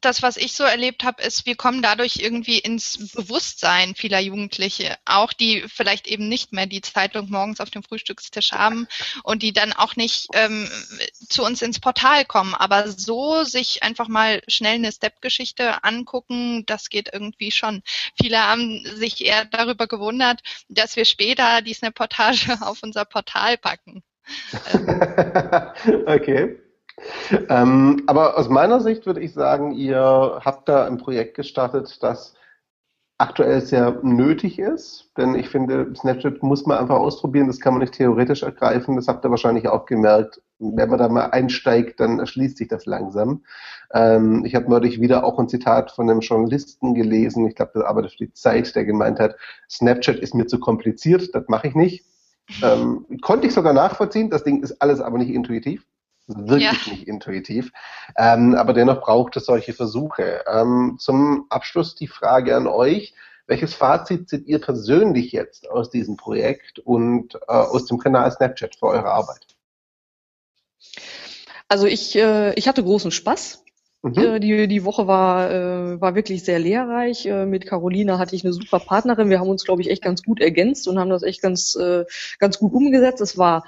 das, 0.00 0.22
was 0.22 0.36
ich 0.36 0.52
so 0.52 0.62
erlebt 0.62 1.02
habe, 1.02 1.20
ist, 1.22 1.44
wir 1.44 1.56
kommen 1.56 1.82
dadurch 1.82 2.18
irgendwie 2.18 2.60
ins 2.60 3.12
Bewusstsein 3.14 3.96
vieler 3.96 4.20
Jugendliche, 4.20 4.96
auch 5.04 5.32
die 5.32 5.64
vielleicht 5.66 6.06
eben 6.06 6.28
nicht 6.28 6.52
mehr 6.52 6.66
die 6.66 6.80
Zeitung 6.80 7.30
morgens 7.30 7.60
auf 7.60 7.70
dem 7.70 7.82
Frühstückstisch 7.82 8.52
haben 8.52 8.86
und 9.24 9.42
die 9.42 9.52
dann 9.52 9.72
auch 9.72 9.96
nicht 9.96 10.28
ähm, 10.34 10.68
zu 11.28 11.44
uns 11.44 11.62
ins 11.62 11.80
Portal 11.80 12.24
kommen. 12.24 12.54
Aber 12.54 12.88
so 12.88 13.42
sich 13.42 13.82
einfach 13.82 14.06
mal 14.06 14.40
schnell 14.46 14.76
eine 14.76 14.92
Step-Geschichte 14.92 15.82
angucken, 15.82 16.64
das 16.66 16.90
geht 16.90 17.10
irgendwie 17.12 17.50
schon. 17.50 17.82
Viele 18.20 18.38
haben 18.38 18.84
sich 18.84 19.24
eher 19.24 19.46
darüber 19.46 19.88
gewundert, 19.88 20.42
dass 20.68 20.94
wir 20.94 21.06
später 21.06 21.60
die 21.60 21.74
Snap-Portage 21.74 22.58
auf 22.60 22.84
unser 22.84 23.04
Portal 23.04 23.58
packen. 23.58 24.04
okay. 26.06 26.67
Ähm, 27.48 28.02
aber 28.06 28.38
aus 28.38 28.48
meiner 28.48 28.80
Sicht 28.80 29.06
würde 29.06 29.20
ich 29.20 29.32
sagen, 29.32 29.72
ihr 29.72 30.40
habt 30.44 30.68
da 30.68 30.86
ein 30.86 30.98
Projekt 30.98 31.36
gestartet, 31.36 32.02
das 32.02 32.34
aktuell 33.18 33.60
sehr 33.60 33.98
nötig 34.02 34.60
ist, 34.60 35.10
denn 35.16 35.34
ich 35.34 35.48
finde, 35.48 35.92
Snapchat 35.96 36.40
muss 36.44 36.66
man 36.66 36.78
einfach 36.78 36.98
ausprobieren, 36.98 37.48
das 37.48 37.58
kann 37.58 37.74
man 37.74 37.80
nicht 37.80 37.94
theoretisch 37.94 38.44
ergreifen, 38.44 38.94
das 38.94 39.08
habt 39.08 39.24
ihr 39.24 39.30
wahrscheinlich 39.30 39.66
auch 39.68 39.86
gemerkt. 39.86 40.40
Wenn 40.60 40.88
man 40.88 40.98
da 40.98 41.08
mal 41.08 41.26
einsteigt, 41.26 41.98
dann 41.98 42.20
erschließt 42.20 42.56
sich 42.56 42.68
das 42.68 42.86
langsam. 42.86 43.42
Ähm, 43.92 44.44
ich 44.44 44.54
habe 44.54 44.70
neulich 44.70 45.00
wieder 45.00 45.24
auch 45.24 45.38
ein 45.40 45.48
Zitat 45.48 45.90
von 45.90 46.08
einem 46.08 46.20
Journalisten 46.20 46.94
gelesen, 46.94 47.48
ich 47.48 47.56
glaube, 47.56 47.72
das 47.74 47.84
arbeitet 47.84 48.12
für 48.12 48.26
die 48.26 48.32
Zeit, 48.32 48.74
der 48.76 48.84
gemeint 48.84 49.18
hat, 49.18 49.34
Snapchat 49.68 50.16
ist 50.16 50.34
mir 50.34 50.46
zu 50.46 50.60
kompliziert, 50.60 51.34
das 51.34 51.48
mache 51.48 51.66
ich 51.66 51.74
nicht. 51.74 52.04
Ähm, 52.62 53.04
konnte 53.20 53.48
ich 53.48 53.52
sogar 53.52 53.72
nachvollziehen, 53.72 54.30
das 54.30 54.44
Ding 54.44 54.62
ist 54.62 54.80
alles 54.80 55.00
aber 55.00 55.18
nicht 55.18 55.30
intuitiv 55.30 55.84
wirklich 56.28 56.86
ja. 56.86 56.92
nicht 56.92 57.08
intuitiv. 57.08 57.72
Ähm, 58.16 58.54
aber 58.54 58.72
dennoch 58.72 59.00
braucht 59.00 59.36
es 59.36 59.46
solche 59.46 59.72
Versuche. 59.72 60.44
Ähm, 60.46 60.96
zum 60.98 61.46
Abschluss 61.48 61.94
die 61.94 62.08
Frage 62.08 62.56
an 62.56 62.66
euch. 62.66 63.14
Welches 63.46 63.74
Fazit 63.74 64.28
zieht 64.28 64.46
ihr 64.46 64.60
persönlich 64.60 65.32
jetzt 65.32 65.70
aus 65.70 65.90
diesem 65.90 66.18
Projekt 66.18 66.80
und 66.80 67.34
äh, 67.34 67.52
aus 67.52 67.86
dem 67.86 67.98
Kanal 67.98 68.30
Snapchat 68.30 68.76
für 68.76 68.86
eure 68.86 69.10
Arbeit? 69.10 69.46
Also 71.66 71.86
ich, 71.86 72.14
äh, 72.16 72.52
ich 72.54 72.68
hatte 72.68 72.84
großen 72.84 73.10
Spaß. 73.10 73.64
Mhm. 74.02 74.18
Äh, 74.18 74.40
die, 74.40 74.68
die 74.68 74.84
Woche 74.84 75.06
war, 75.06 75.50
äh, 75.50 76.00
war 76.00 76.14
wirklich 76.14 76.44
sehr 76.44 76.58
lehrreich. 76.58 77.26
Äh, 77.26 77.46
mit 77.46 77.66
Carolina 77.66 78.18
hatte 78.18 78.36
ich 78.36 78.44
eine 78.44 78.52
super 78.52 78.78
Partnerin. 78.80 79.30
Wir 79.30 79.40
haben 79.40 79.48
uns, 79.48 79.64
glaube 79.64 79.82
ich, 79.82 79.90
echt 79.90 80.02
ganz 80.02 80.22
gut 80.22 80.40
ergänzt 80.40 80.86
und 80.86 80.98
haben 80.98 81.10
das 81.10 81.22
echt 81.22 81.42
ganz, 81.42 81.74
äh, 81.74 82.04
ganz 82.38 82.58
gut 82.58 82.72
umgesetzt. 82.72 83.20
Es 83.20 83.38
war 83.38 83.64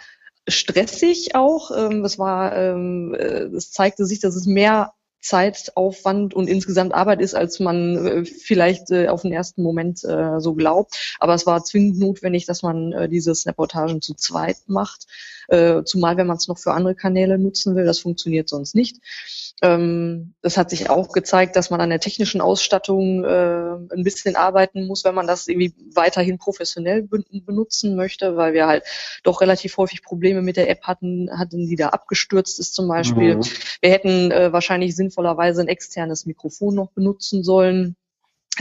stressig 0.50 1.34
auch. 1.34 1.70
Ähm, 1.76 2.04
es 2.04 2.18
war, 2.18 2.56
ähm, 2.56 3.14
äh, 3.14 3.44
es 3.56 3.72
zeigte 3.72 4.06
sich, 4.06 4.20
dass 4.20 4.36
es 4.36 4.46
mehr 4.46 4.92
Zeitaufwand 5.20 6.32
und 6.34 6.48
insgesamt 6.48 6.94
Arbeit 6.94 7.20
ist, 7.20 7.34
als 7.34 7.60
man 7.60 8.06
äh, 8.06 8.24
vielleicht 8.24 8.90
äh, 8.90 9.08
auf 9.08 9.22
den 9.22 9.32
ersten 9.32 9.62
Moment 9.62 10.02
äh, 10.04 10.40
so 10.40 10.54
glaubt. 10.54 11.16
Aber 11.20 11.34
es 11.34 11.46
war 11.46 11.62
zwingend 11.62 11.98
notwendig, 11.98 12.46
dass 12.46 12.62
man 12.62 12.92
äh, 12.92 13.08
diese 13.08 13.34
Snap-Reportagen 13.34 14.00
zu 14.00 14.14
zweit 14.14 14.56
macht. 14.66 15.06
Äh, 15.50 15.82
zumal, 15.84 16.16
wenn 16.16 16.28
man 16.28 16.36
es 16.36 16.46
noch 16.46 16.58
für 16.58 16.72
andere 16.72 16.94
Kanäle 16.94 17.36
nutzen 17.36 17.74
will, 17.74 17.84
das 17.84 17.98
funktioniert 17.98 18.48
sonst 18.48 18.76
nicht. 18.76 18.98
Ähm, 19.62 20.34
das 20.42 20.56
hat 20.56 20.70
sich 20.70 20.88
auch 20.88 21.12
gezeigt, 21.12 21.56
dass 21.56 21.70
man 21.70 21.80
an 21.80 21.90
der 21.90 21.98
technischen 21.98 22.40
Ausstattung 22.40 23.24
äh, 23.24 23.74
ein 23.92 24.04
bisschen 24.04 24.36
arbeiten 24.36 24.86
muss, 24.86 25.04
wenn 25.04 25.14
man 25.14 25.26
das 25.26 25.48
irgendwie 25.48 25.74
weiterhin 25.92 26.38
professionell 26.38 27.02
benutzen 27.02 27.96
möchte, 27.96 28.36
weil 28.36 28.54
wir 28.54 28.68
halt 28.68 28.84
doch 29.24 29.40
relativ 29.40 29.76
häufig 29.76 30.02
Probleme 30.02 30.40
mit 30.40 30.56
der 30.56 30.70
App 30.70 30.84
hatten, 30.84 31.28
hatten, 31.36 31.66
die 31.66 31.76
da 31.76 31.88
abgestürzt 31.88 32.60
ist 32.60 32.74
zum 32.74 32.86
Beispiel. 32.86 33.36
Mhm. 33.36 33.44
Wir 33.80 33.90
hätten 33.90 34.30
äh, 34.30 34.52
wahrscheinlich 34.52 34.94
sinnvollerweise 34.94 35.62
ein 35.62 35.68
externes 35.68 36.26
Mikrofon 36.26 36.76
noch 36.76 36.92
benutzen 36.92 37.42
sollen 37.42 37.96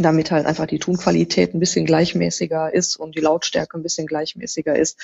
damit 0.05 0.31
halt 0.31 0.45
einfach 0.45 0.65
die 0.65 0.79
Tonqualität 0.79 1.53
ein 1.53 1.59
bisschen 1.59 1.85
gleichmäßiger 1.85 2.73
ist 2.73 2.95
und 2.97 3.15
die 3.15 3.21
Lautstärke 3.21 3.77
ein 3.77 3.83
bisschen 3.83 4.07
gleichmäßiger 4.07 4.75
ist. 4.75 4.97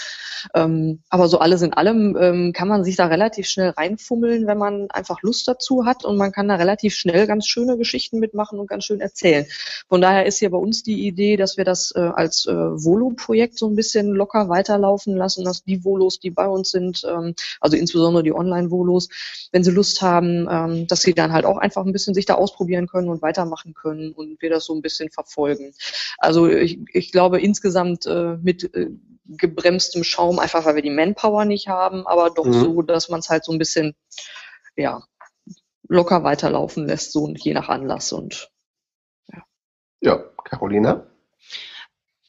Ähm, 0.53 0.99
aber 1.09 1.27
so 1.27 1.39
alles 1.39 1.61
in 1.61 1.73
allem 1.73 2.17
ähm, 2.19 2.53
kann 2.53 2.67
man 2.67 2.83
sich 2.83 2.95
da 2.95 3.07
relativ 3.07 3.47
schnell 3.47 3.69
reinfummeln, 3.69 4.47
wenn 4.47 4.57
man 4.57 4.89
einfach 4.91 5.21
Lust 5.21 5.47
dazu 5.47 5.85
hat 5.85 6.05
und 6.05 6.17
man 6.17 6.31
kann 6.31 6.47
da 6.47 6.55
relativ 6.55 6.95
schnell 6.95 7.27
ganz 7.27 7.47
schöne 7.47 7.77
Geschichten 7.77 8.19
mitmachen 8.19 8.59
und 8.59 8.67
ganz 8.67 8.85
schön 8.85 9.01
erzählen. 9.01 9.45
Von 9.87 10.01
daher 10.01 10.25
ist 10.25 10.39
hier 10.39 10.51
bei 10.51 10.57
uns 10.57 10.83
die 10.83 11.07
Idee, 11.07 11.37
dass 11.37 11.57
wir 11.57 11.65
das 11.65 11.91
äh, 11.95 11.99
als 11.99 12.45
äh, 12.45 12.53
Volo-Projekt 12.53 13.57
so 13.57 13.67
ein 13.67 13.75
bisschen 13.75 14.13
locker 14.13 14.49
weiterlaufen 14.49 15.15
lassen, 15.15 15.43
dass 15.43 15.63
die 15.63 15.83
Volos, 15.83 16.19
die 16.19 16.31
bei 16.31 16.47
uns 16.47 16.71
sind, 16.71 17.03
ähm, 17.05 17.35
also 17.59 17.77
insbesondere 17.77 18.23
die 18.23 18.33
Online-Volos, 18.33 19.09
wenn 19.51 19.63
sie 19.63 19.71
Lust 19.71 20.01
haben, 20.01 20.47
ähm, 20.49 20.87
dass 20.87 21.01
sie 21.01 21.13
dann 21.13 21.33
halt 21.33 21.45
auch 21.45 21.57
einfach 21.57 21.85
ein 21.85 21.91
bisschen 21.91 22.13
sich 22.13 22.25
da 22.25 22.35
ausprobieren 22.35 22.87
können 22.87 23.09
und 23.09 23.21
weitermachen 23.21 23.73
können 23.73 24.11
und 24.11 24.41
wir 24.41 24.49
das 24.49 24.65
so 24.65 24.73
ein 24.73 24.81
bisschen 24.85 25.09
verfolgen. 25.09 25.73
Also 26.17 26.47
ich, 26.47 26.79
ich 26.93 27.11
glaube 27.11 27.41
insgesamt 27.41 28.05
äh, 28.05 28.37
mit 28.41 28.63
äh, 28.75 28.91
gebremstem 29.27 30.03
Schaum, 30.03 30.39
einfach 30.39 30.65
weil 30.65 30.75
wir 30.75 30.81
die 30.81 30.91
Manpower 30.91 31.45
nicht 31.45 31.67
haben, 31.67 32.05
aber 32.05 32.29
doch 32.29 32.45
mhm. 32.45 32.53
so, 32.53 32.81
dass 32.81 33.09
man 33.09 33.19
es 33.19 33.29
halt 33.29 33.43
so 33.43 33.51
ein 33.51 33.57
bisschen 33.57 33.95
ja, 34.75 35.03
locker 35.87 36.23
weiterlaufen 36.23 36.85
lässt, 36.85 37.11
so 37.11 37.33
je 37.35 37.53
nach 37.53 37.69
Anlass 37.69 38.11
und 38.13 38.51
ja. 39.31 39.43
Ja, 40.01 40.17
Carolina? 40.43 41.07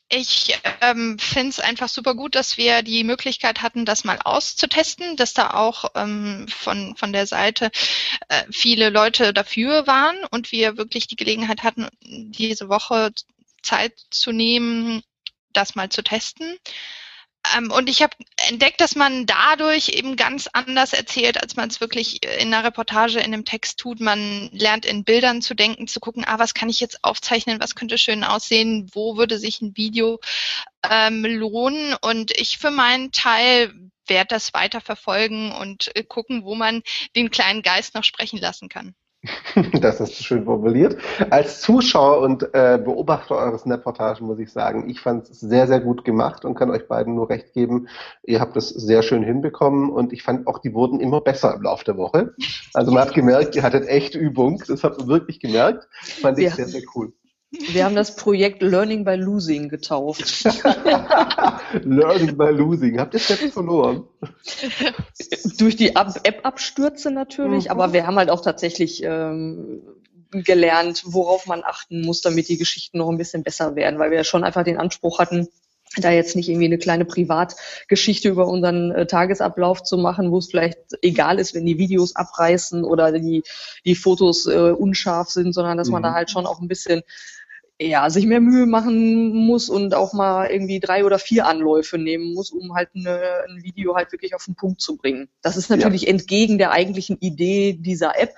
Ich 0.08 0.56
ähm, 0.82 1.18
finde 1.18 1.48
es 1.48 1.58
einfach 1.58 1.88
super 1.88 2.14
gut, 2.14 2.36
dass 2.36 2.56
wir 2.56 2.82
die 2.82 3.02
Möglichkeit 3.02 3.60
hatten, 3.60 3.84
das 3.84 4.04
mal 4.04 4.18
auszutesten, 4.22 5.16
dass 5.16 5.34
da 5.34 5.50
auch 5.50 5.86
ähm, 5.96 6.46
von, 6.48 6.94
von 6.96 7.12
der 7.12 7.26
Seite 7.26 7.72
äh, 8.28 8.44
viele 8.52 8.90
Leute 8.90 9.32
dafür 9.32 9.88
waren 9.88 10.16
und 10.30 10.52
wir 10.52 10.76
wirklich 10.76 11.08
die 11.08 11.16
Gelegenheit 11.16 11.64
hatten, 11.64 11.88
diese 12.02 12.68
Woche 12.68 13.12
Zeit 13.62 13.98
zu 14.10 14.30
nehmen, 14.30 15.02
das 15.52 15.74
mal 15.74 15.88
zu 15.88 16.04
testen. 16.04 16.56
Ähm, 17.54 17.70
und 17.70 17.88
ich 17.88 18.02
habe 18.02 18.16
entdeckt, 18.48 18.80
dass 18.80 18.96
man 18.96 19.26
dadurch 19.26 19.90
eben 19.90 20.16
ganz 20.16 20.48
anders 20.52 20.92
erzählt, 20.92 21.40
als 21.40 21.56
man 21.56 21.68
es 21.68 21.80
wirklich 21.80 22.24
in 22.24 22.52
einer 22.52 22.64
Reportage, 22.64 23.18
in 23.18 23.26
einem 23.26 23.44
Text 23.44 23.78
tut. 23.78 24.00
Man 24.00 24.48
lernt 24.52 24.86
in 24.86 25.04
Bildern 25.04 25.42
zu 25.42 25.54
denken, 25.54 25.86
zu 25.86 26.00
gucken, 26.00 26.24
ah, 26.26 26.38
was 26.38 26.54
kann 26.54 26.68
ich 26.68 26.80
jetzt 26.80 27.04
aufzeichnen, 27.04 27.60
was 27.60 27.74
könnte 27.74 27.98
schön 27.98 28.24
aussehen, 28.24 28.90
wo 28.92 29.16
würde 29.16 29.38
sich 29.38 29.60
ein 29.60 29.76
Video 29.76 30.20
ähm, 30.88 31.24
lohnen. 31.24 31.94
Und 32.00 32.32
ich 32.36 32.58
für 32.58 32.70
meinen 32.70 33.12
Teil 33.12 33.72
werde 34.06 34.28
das 34.28 34.54
weiter 34.54 34.80
verfolgen 34.80 35.52
und 35.52 35.94
äh, 35.96 36.04
gucken, 36.04 36.44
wo 36.44 36.54
man 36.54 36.82
den 37.14 37.30
kleinen 37.30 37.62
Geist 37.62 37.94
noch 37.94 38.04
sprechen 38.04 38.38
lassen 38.38 38.68
kann. 38.68 38.94
Das 39.80 40.00
ist 40.00 40.14
schön 40.24 40.44
formuliert. 40.44 40.96
Als 41.30 41.60
Zuschauer 41.60 42.20
und 42.20 42.42
äh, 42.54 42.78
Beobachter 42.82 43.36
eures 43.36 43.66
Reportagen 43.66 44.26
muss 44.26 44.38
ich 44.38 44.52
sagen, 44.52 44.88
ich 44.88 45.00
fand 45.00 45.28
es 45.28 45.40
sehr, 45.40 45.66
sehr 45.66 45.80
gut 45.80 46.04
gemacht 46.04 46.44
und 46.44 46.54
kann 46.54 46.70
euch 46.70 46.88
beiden 46.88 47.14
nur 47.14 47.28
recht 47.28 47.52
geben. 47.52 47.88
Ihr 48.22 48.40
habt 48.40 48.56
es 48.56 48.68
sehr 48.68 49.02
schön 49.02 49.22
hinbekommen 49.22 49.90
und 49.90 50.12
ich 50.12 50.22
fand 50.22 50.46
auch, 50.46 50.58
die 50.58 50.74
wurden 50.74 51.00
immer 51.00 51.20
besser 51.20 51.54
im 51.54 51.62
Laufe 51.62 51.84
der 51.84 51.96
Woche. 51.96 52.34
Also 52.74 52.92
man 52.92 53.02
hat 53.02 53.14
gemerkt, 53.14 53.56
ihr 53.56 53.62
hattet 53.62 53.86
echt 53.88 54.14
Übung. 54.14 54.62
Das 54.66 54.84
habt 54.84 55.00
ihr 55.00 55.06
wirklich 55.06 55.40
gemerkt. 55.40 55.88
Fand 56.02 56.38
ich 56.38 56.44
ja. 56.46 56.50
sehr, 56.50 56.66
sehr 56.66 56.82
cool. 56.94 57.12
Wir 57.72 57.84
haben 57.84 57.94
das 57.94 58.16
Projekt 58.16 58.62
Learning 58.62 59.04
by 59.04 59.14
Losing 59.14 59.68
getauft. 59.68 60.44
Learning 61.82 62.36
by 62.36 62.50
Losing. 62.50 62.98
Habt 62.98 63.14
ihr 63.14 63.20
Steps 63.20 63.52
verloren? 63.52 64.04
Durch 65.58 65.76
die 65.76 65.94
App-Abstürze 65.94 67.10
natürlich, 67.10 67.66
mhm. 67.66 67.70
aber 67.70 67.92
wir 67.92 68.06
haben 68.06 68.16
halt 68.16 68.30
auch 68.30 68.42
tatsächlich 68.42 69.02
ähm, 69.02 69.82
gelernt, 70.30 71.02
worauf 71.06 71.46
man 71.46 71.62
achten 71.64 72.02
muss, 72.02 72.20
damit 72.20 72.48
die 72.48 72.58
Geschichten 72.58 72.98
noch 72.98 73.08
ein 73.08 73.18
bisschen 73.18 73.42
besser 73.42 73.76
werden, 73.76 73.98
weil 73.98 74.10
wir 74.10 74.18
ja 74.18 74.24
schon 74.24 74.44
einfach 74.44 74.64
den 74.64 74.78
Anspruch 74.78 75.18
hatten, 75.18 75.48
da 75.98 76.10
jetzt 76.10 76.36
nicht 76.36 76.48
irgendwie 76.48 76.66
eine 76.66 76.78
kleine 76.78 77.04
Privatgeschichte 77.04 78.28
über 78.28 78.48
unseren 78.48 78.90
äh, 78.90 79.06
Tagesablauf 79.06 79.82
zu 79.82 79.96
machen, 79.96 80.30
wo 80.30 80.38
es 80.38 80.48
vielleicht 80.48 80.78
egal 81.00 81.38
ist, 81.38 81.54
wenn 81.54 81.64
die 81.64 81.78
Videos 81.78 82.16
abreißen 82.16 82.84
oder 82.84 83.12
die, 83.12 83.42
die 83.84 83.94
Fotos 83.94 84.46
äh, 84.46 84.72
unscharf 84.72 85.30
sind, 85.30 85.52
sondern 85.52 85.78
dass 85.78 85.88
mhm. 85.88 85.94
man 85.94 86.02
da 86.02 86.12
halt 86.12 86.30
schon 86.30 86.46
auch 86.46 86.60
ein 86.60 86.68
bisschen 86.68 87.02
ja, 87.78 88.08
sich 88.08 88.26
mehr 88.26 88.40
Mühe 88.40 88.66
machen 88.66 89.34
muss 89.34 89.68
und 89.68 89.94
auch 89.94 90.12
mal 90.12 90.48
irgendwie 90.48 90.80
drei 90.80 91.04
oder 91.04 91.18
vier 91.18 91.46
Anläufe 91.46 91.98
nehmen 91.98 92.32
muss, 92.32 92.50
um 92.50 92.74
halt 92.74 92.88
eine, 92.94 93.20
ein 93.48 93.62
Video 93.62 93.94
halt 93.94 94.12
wirklich 94.12 94.34
auf 94.34 94.44
den 94.44 94.54
Punkt 94.54 94.80
zu 94.80 94.96
bringen. 94.96 95.28
Das 95.42 95.56
ist 95.56 95.68
natürlich 95.68 96.02
ja. 96.02 96.08
entgegen 96.08 96.56
der 96.58 96.70
eigentlichen 96.72 97.18
Idee 97.20 97.74
dieser 97.74 98.18
App, 98.18 98.34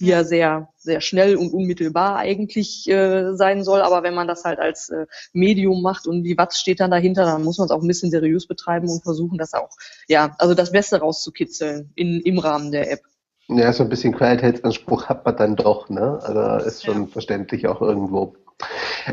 die 0.00 0.06
ja 0.06 0.24
sehr, 0.24 0.68
sehr 0.76 1.02
schnell 1.02 1.36
und 1.36 1.52
unmittelbar 1.52 2.16
eigentlich 2.16 2.88
äh, 2.88 3.34
sein 3.34 3.62
soll. 3.62 3.82
Aber 3.82 4.02
wenn 4.02 4.14
man 4.14 4.28
das 4.28 4.44
halt 4.44 4.58
als 4.58 4.88
äh, 4.88 5.06
Medium 5.34 5.82
macht 5.82 6.06
und 6.06 6.22
die 6.22 6.38
Watts 6.38 6.58
steht 6.58 6.80
dann 6.80 6.90
dahinter, 6.90 7.24
dann 7.24 7.44
muss 7.44 7.58
man 7.58 7.66
es 7.66 7.70
auch 7.70 7.82
ein 7.82 7.88
bisschen 7.88 8.10
seriös 8.10 8.46
betreiben 8.46 8.88
und 8.88 9.02
versuchen, 9.02 9.36
das 9.36 9.52
auch, 9.52 9.70
ja, 10.06 10.34
also 10.38 10.54
das 10.54 10.72
Beste 10.72 11.00
rauszukitzeln 11.00 11.92
in, 11.94 12.20
im 12.20 12.38
Rahmen 12.38 12.72
der 12.72 12.90
App. 12.90 13.00
Ja, 13.48 13.72
so 13.72 13.82
ein 13.82 13.88
bisschen 13.88 14.14
Qualitätsanspruch 14.14 15.06
hat 15.06 15.24
man 15.24 15.36
dann 15.36 15.56
doch, 15.56 15.88
ne? 15.88 16.20
Also 16.22 16.66
ist 16.66 16.84
schon 16.84 17.02
ja. 17.04 17.06
verständlich 17.06 17.66
auch 17.66 17.80
irgendwo. 17.80 18.36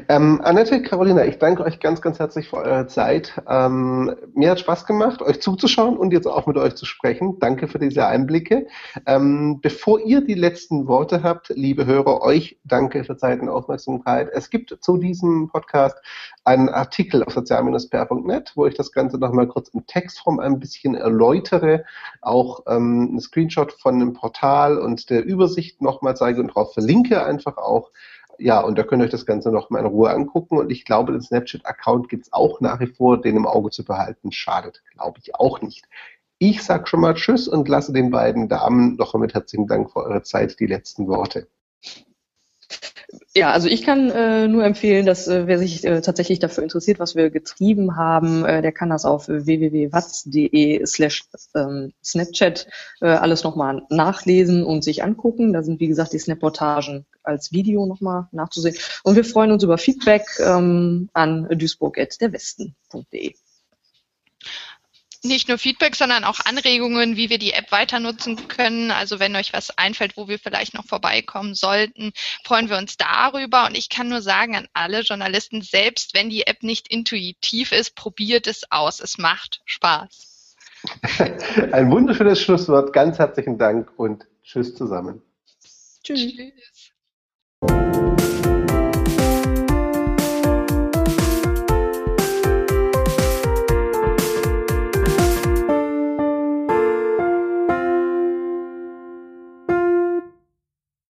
Ähm, 0.09 0.41
Annette, 0.43 0.81
Carolina, 0.81 1.23
ich 1.25 1.37
danke 1.37 1.63
euch 1.63 1.79
ganz, 1.79 2.01
ganz 2.01 2.17
herzlich 2.17 2.49
für 2.49 2.57
eure 2.57 2.87
Zeit. 2.87 3.41
Ähm, 3.47 4.15
mir 4.33 4.51
hat 4.51 4.59
Spaß 4.59 4.87
gemacht, 4.87 5.21
euch 5.21 5.39
zuzuschauen 5.41 5.97
und 5.97 6.11
jetzt 6.11 6.25
auch 6.25 6.47
mit 6.47 6.57
euch 6.57 6.75
zu 6.75 6.85
sprechen. 6.85 7.37
Danke 7.39 7.67
für 7.67 7.77
diese 7.77 8.07
Einblicke. 8.07 8.67
Ähm, 9.05 9.59
bevor 9.61 9.99
ihr 9.99 10.21
die 10.21 10.33
letzten 10.33 10.87
Worte 10.87 11.21
habt, 11.21 11.49
liebe 11.49 11.85
Hörer, 11.85 12.21
euch 12.21 12.57
danke 12.63 13.03
für 13.03 13.17
Zeit 13.17 13.39
und 13.39 13.49
Aufmerksamkeit. 13.49 14.29
Es 14.33 14.49
gibt 14.49 14.75
zu 14.81 14.97
diesem 14.97 15.47
Podcast 15.49 15.97
einen 16.43 16.69
Artikel 16.69 17.23
auf 17.23 17.33
sozial-pr.net, 17.33 18.53
wo 18.55 18.65
ich 18.65 18.73
das 18.73 18.91
Ganze 18.91 19.19
nochmal 19.19 19.47
kurz 19.47 19.69
in 19.69 19.85
Textform 19.85 20.39
ein 20.39 20.59
bisschen 20.59 20.95
erläutere, 20.95 21.85
auch 22.21 22.61
ähm, 22.67 23.09
einen 23.09 23.21
Screenshot 23.21 23.73
von 23.73 23.99
dem 23.99 24.13
Portal 24.13 24.79
und 24.79 25.09
der 25.11 25.23
Übersicht 25.23 25.81
nochmal 25.81 26.15
zeige 26.15 26.41
und 26.41 26.47
darauf 26.47 26.73
verlinke 26.73 27.23
einfach 27.23 27.57
auch 27.57 27.91
ja, 28.39 28.59
und 28.61 28.77
da 28.77 28.83
könnt 28.83 29.01
ihr 29.01 29.05
euch 29.05 29.11
das 29.11 29.25
Ganze 29.25 29.51
noch 29.51 29.69
mal 29.69 29.79
in 29.79 29.85
Ruhe 29.85 30.09
angucken. 30.09 30.57
Und 30.57 30.71
ich 30.71 30.85
glaube, 30.85 31.11
den 31.11 31.21
Snapchat-Account 31.21 32.09
gibt 32.09 32.25
es 32.25 32.33
auch 32.33 32.61
nach 32.61 32.79
wie 32.79 32.87
vor, 32.87 33.21
den 33.21 33.37
im 33.37 33.47
Auge 33.47 33.69
zu 33.69 33.83
behalten. 33.85 34.31
Schadet, 34.31 34.83
glaube 34.91 35.19
ich, 35.21 35.35
auch 35.35 35.61
nicht. 35.61 35.85
Ich 36.37 36.63
sage 36.63 36.87
schon 36.87 36.99
mal 36.99 37.13
Tschüss 37.13 37.47
und 37.47 37.69
lasse 37.69 37.93
den 37.93 38.11
beiden 38.11 38.49
Damen 38.49 38.95
noch 38.97 39.13
mit 39.15 39.33
herzlichen 39.33 39.67
Dank 39.67 39.91
für 39.91 39.99
eure 39.99 40.21
Zeit 40.23 40.59
die 40.59 40.67
letzten 40.67 41.07
Worte. 41.07 41.47
Ja, 43.37 43.51
also 43.51 43.67
ich 43.67 43.83
kann 43.83 44.09
äh, 44.11 44.47
nur 44.47 44.63
empfehlen, 44.63 45.05
dass 45.05 45.27
äh, 45.27 45.45
wer 45.45 45.59
sich 45.59 45.83
äh, 45.83 45.99
tatsächlich 45.99 46.39
dafür 46.39 46.63
interessiert, 46.63 46.99
was 46.99 47.15
wir 47.15 47.29
getrieben 47.29 47.97
haben, 47.97 48.45
äh, 48.45 48.61
der 48.61 48.71
kann 48.71 48.89
das 48.89 49.03
auf 49.03 49.27
www.watz.de 49.27 50.85
slash 50.85 51.25
ähm, 51.53 51.91
Snapchat 52.01 52.67
äh, 53.01 53.07
alles 53.07 53.43
nochmal 53.43 53.81
nachlesen 53.89 54.63
und 54.63 54.85
sich 54.85 55.03
angucken. 55.03 55.51
Da 55.51 55.63
sind, 55.63 55.81
wie 55.81 55.87
gesagt, 55.87 56.13
die 56.13 56.19
Snap-Portagen 56.19 57.05
als 57.23 57.51
Video 57.51 57.85
nochmal 57.85 58.29
nachzusehen. 58.31 58.77
Und 59.03 59.17
wir 59.17 59.25
freuen 59.25 59.51
uns 59.51 59.63
über 59.63 59.77
Feedback 59.77 60.23
ähm, 60.39 61.09
an 61.11 61.45
duisburg.derwesten.de 61.49 63.35
nicht 65.27 65.47
nur 65.47 65.57
Feedback, 65.57 65.95
sondern 65.95 66.23
auch 66.23 66.39
Anregungen, 66.45 67.17
wie 67.17 67.29
wir 67.29 67.37
die 67.37 67.53
App 67.53 67.71
weiter 67.71 67.99
nutzen 67.99 68.47
können. 68.47 68.91
Also 68.91 69.19
wenn 69.19 69.35
euch 69.35 69.53
was 69.53 69.77
einfällt, 69.77 70.17
wo 70.17 70.27
wir 70.27 70.39
vielleicht 70.39 70.73
noch 70.73 70.85
vorbeikommen 70.85 71.55
sollten, 71.55 72.13
freuen 72.43 72.69
wir 72.69 72.77
uns 72.77 72.97
darüber. 72.97 73.65
Und 73.65 73.77
ich 73.77 73.89
kann 73.89 74.07
nur 74.07 74.21
sagen 74.21 74.55
an 74.55 74.67
alle 74.73 75.01
Journalisten, 75.01 75.61
selbst 75.61 76.13
wenn 76.13 76.29
die 76.29 76.47
App 76.47 76.63
nicht 76.63 76.87
intuitiv 76.87 77.71
ist, 77.71 77.95
probiert 77.95 78.47
es 78.47 78.71
aus. 78.71 78.99
Es 78.99 79.17
macht 79.17 79.61
Spaß. 79.65 80.55
Ein 81.71 81.91
wunderschönes 81.91 82.41
Schlusswort. 82.41 82.93
Ganz 82.93 83.19
herzlichen 83.19 83.57
Dank 83.57 83.91
und 83.97 84.25
tschüss 84.43 84.75
zusammen. 84.75 85.21
Tschüss. 86.03 86.33
tschüss. 86.35 86.91